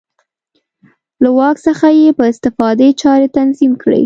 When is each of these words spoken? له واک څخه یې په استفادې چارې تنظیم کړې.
له 1.23 1.29
واک 1.37 1.57
څخه 1.67 1.87
یې 1.99 2.09
په 2.17 2.23
استفادې 2.31 2.89
چارې 3.01 3.27
تنظیم 3.37 3.73
کړې. 3.81 3.99